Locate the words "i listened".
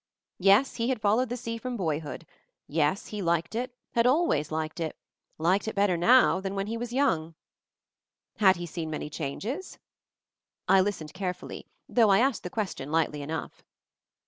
10.67-11.13